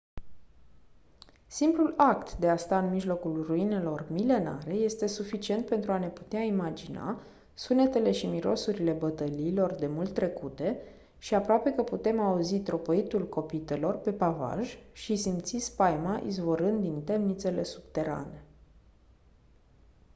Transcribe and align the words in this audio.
simplul 1.47 1.93
act 1.97 2.33
de 2.37 2.47
a 2.49 2.57
sta 2.57 2.79
în 2.79 2.89
mijlocul 2.89 3.43
ruinelor 3.43 4.07
milenare 4.09 4.73
este 4.73 5.07
suficient 5.07 5.65
pentru 5.65 5.91
a 5.91 5.97
ne 5.97 6.07
putea 6.09 6.39
imagina 6.39 7.21
sunetele 7.53 8.11
și 8.11 8.25
mirosurile 8.25 8.91
bătăliilor 8.91 9.73
demult 9.73 10.13
trecute 10.13 10.81
și 11.17 11.35
aproape 11.35 11.71
că 11.73 11.83
putem 11.83 12.19
auzi 12.19 12.59
tropăitul 12.59 13.27
copitelor 13.27 13.95
pe 13.95 14.13
pavaj 14.13 14.77
și 14.91 15.15
simți 15.15 15.57
spaima 15.59 16.17
izvorând 16.25 16.81
din 16.81 17.03
temnițele 17.03 17.63
subterane 17.63 18.43